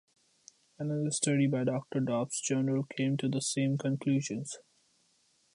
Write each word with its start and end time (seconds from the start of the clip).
Another 0.79 1.11
study 1.11 1.45
by 1.45 1.63
Doctor 1.63 1.99
Dobb's 1.99 2.41
Journal 2.41 2.85
came 2.97 3.17
to 3.17 3.29
the 3.29 3.39
same 3.39 3.77
conclusions. 3.77 4.57